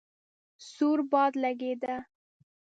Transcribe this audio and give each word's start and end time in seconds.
سوړ 0.71 0.97
باد 1.11 1.33
لګېده. 1.43 1.95